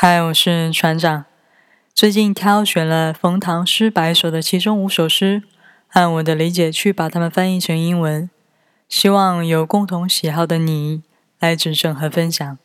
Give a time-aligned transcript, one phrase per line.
[0.00, 1.24] 嗨，我是船长。
[1.92, 5.42] 最近挑选了冯唐诗百首的其中五首诗，
[5.88, 8.30] 按我的理解去把它们翻译成英文，
[8.88, 11.02] 希望有共同喜好的你
[11.40, 12.58] 来指正和分享。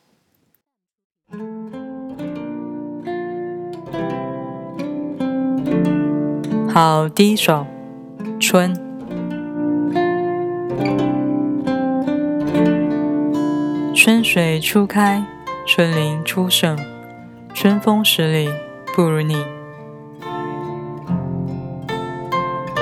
[6.72, 7.66] 好，第一首
[8.40, 8.76] 《春》。
[13.96, 15.26] 春水初开，
[15.66, 16.78] 春林初盛，
[17.55, 18.51] 春风十里
[18.95, 19.37] 不如你。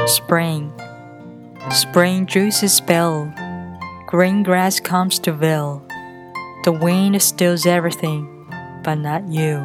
[0.07, 0.71] Spring,
[1.71, 3.33] spring juices spill,
[4.09, 5.81] green grass comes to veil.
[6.63, 8.27] The wind steals everything,
[8.85, 9.63] but not you.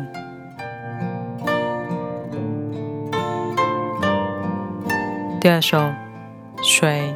[5.39, 5.91] 第二首，
[6.63, 7.15] 水。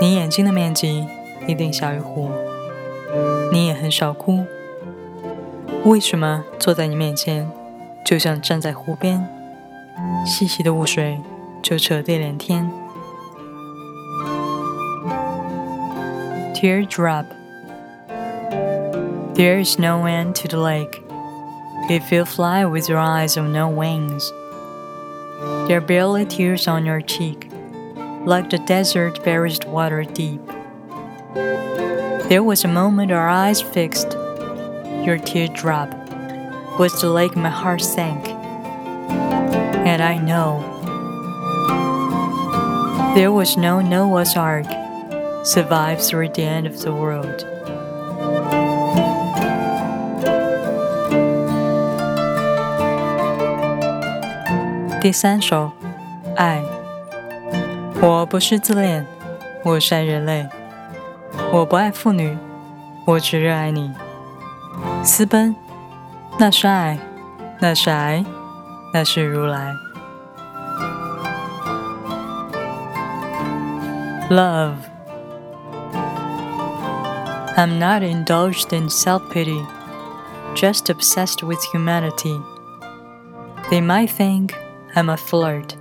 [0.00, 1.06] 你眼睛的面积
[1.46, 2.30] 一定小于湖，
[3.52, 4.44] 你也很少哭。
[5.84, 7.50] 为什么坐在你面前，
[8.04, 9.28] 就像站在湖边，
[10.26, 11.20] 细细的雾水
[11.62, 12.70] 就扯地连天？
[16.54, 17.26] Teardrop.
[19.34, 21.02] There is no end to the lake.
[21.90, 24.32] If you fly with your eyes of no wings,
[25.66, 27.50] there are barely tears on your cheek
[28.24, 30.40] like the desert buries water deep.
[32.28, 34.16] There was a moment our eyes fixed,
[35.04, 35.88] your teardrop
[36.78, 38.26] was the lake my heart sank.
[39.86, 40.64] And I know
[43.14, 44.66] there was no Noah's Ark
[45.44, 47.44] survived through the end of the world.
[55.00, 55.70] 第三首，
[56.36, 56.62] 爱。
[58.00, 59.06] 我不是自恋，
[59.62, 60.48] 我是爱人类。
[61.52, 62.36] 我不爱妇女，
[63.06, 63.92] 我只热爱你。
[65.02, 65.54] 私奔，
[66.38, 66.98] 那是爱，
[67.60, 68.24] 那是爱，
[68.92, 69.72] 那是如来。
[74.30, 74.76] Love.
[77.56, 79.64] I'm not indulged in self pity,
[80.54, 82.40] just obsessed with humanity.
[83.70, 84.54] They might think
[84.94, 85.76] I'm a flirt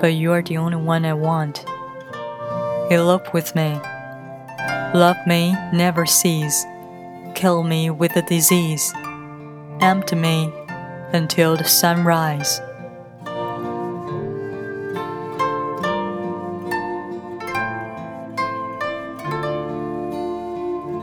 [0.00, 1.64] but you are the only one I want.
[2.90, 3.80] Elope with me.
[4.94, 6.66] Love me, never cease.
[7.34, 8.92] Kill me with a disease.
[9.80, 10.52] Empty me
[11.12, 12.60] until the sunrise.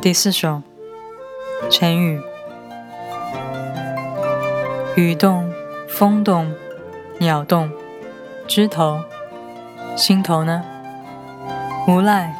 [0.01, 0.61] 第四首，
[1.69, 2.21] 陈宇。
[4.95, 5.51] 雨动，
[5.87, 6.53] 风动，
[7.19, 7.69] 鸟动。
[8.47, 8.99] 枝头，
[9.95, 10.63] 心头呢？
[11.87, 12.33] 无赖，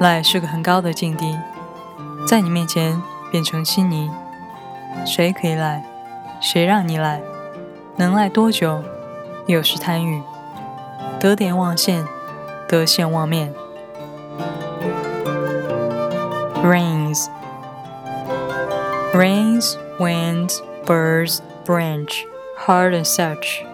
[0.00, 1.36] 赖是个很高的境地，
[2.26, 4.08] 在你面前变成稀泥。
[5.04, 5.84] 谁可以赖？
[6.40, 7.20] 谁让你赖？
[7.96, 8.82] 能赖多久？
[9.46, 10.22] 有时贪欲，
[11.18, 12.06] 得点忘现，
[12.68, 13.52] 得现忘面。
[16.62, 17.26] Rains,
[19.12, 22.24] rains, winds, birds, branch,
[22.56, 23.64] hard and such.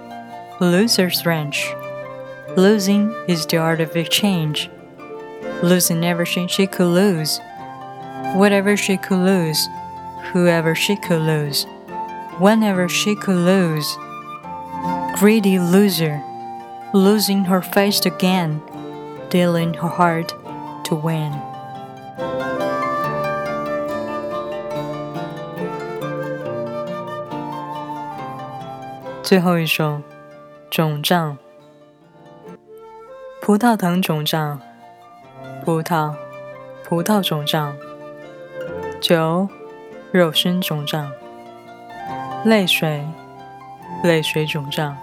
[0.59, 1.67] Loser's wrench.
[2.57, 4.69] Losing is the art of exchange.
[5.64, 7.40] Losing everything she could lose.
[8.36, 9.68] Whatever she could lose.
[10.32, 11.66] Whoever she could lose.
[12.40, 13.98] Whenever she could lose.
[15.16, 16.22] Greedy loser.
[16.94, 18.62] Losing her face again.
[19.30, 20.34] Dealing her heart
[20.86, 21.34] to win.
[29.22, 30.02] 最后一首
[30.72, 31.38] 肿胀，
[33.40, 34.60] 葡萄藤肿胀，
[35.65, 36.15] 葡萄，
[36.87, 37.75] 葡萄肿胀，
[39.01, 39.49] 酒，
[40.13, 41.11] 肉身肿胀，
[42.45, 43.03] 泪水，
[44.03, 44.95] 泪水肿胀，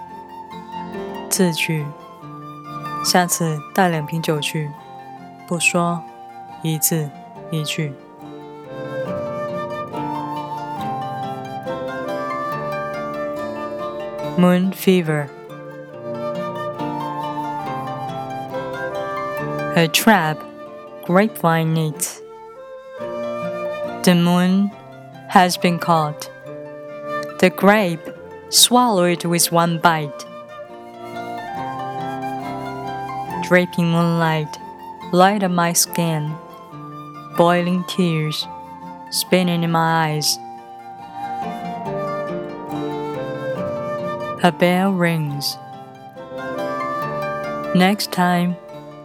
[1.28, 1.84] 字句，
[3.04, 4.70] 下次带两瓶酒去，
[5.48, 6.00] 不说
[6.62, 7.10] 一字
[7.50, 7.92] 一句。
[14.38, 15.26] Moon fever.
[19.74, 20.51] a trap.
[21.04, 22.22] Grapevine needs.
[24.04, 24.68] The moon
[25.28, 26.30] has been caught.
[27.40, 28.08] The grape
[28.50, 30.26] swallowed with one bite.
[33.42, 34.56] Draping moonlight,
[35.12, 36.34] light up my skin.
[37.36, 38.46] Boiling tears,
[39.10, 40.38] spinning in my eyes.
[44.44, 45.56] A bell rings.
[47.74, 48.56] Next time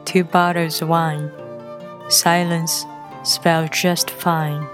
[0.05, 1.31] two bottles of wine.
[2.09, 2.85] Silence,
[3.23, 4.65] spell just fine.